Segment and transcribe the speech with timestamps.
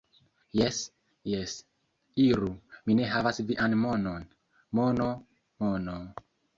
[0.59, 0.79] Jes,
[1.31, 1.53] jes.
[2.25, 2.51] Iru,
[2.89, 4.29] mi ne havas vian monon.
[4.81, 5.11] Mono,
[5.65, 6.01] mono..